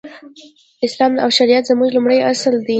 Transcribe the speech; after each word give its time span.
اسلام 0.87 1.13
او 1.23 1.29
شريعت 1.37 1.63
زموږ 1.71 1.89
لومړی 1.93 2.17
اصل 2.31 2.53
دی. 2.65 2.69